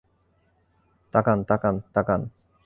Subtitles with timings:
[1.13, 2.21] তাকান, তাকান, তাকান!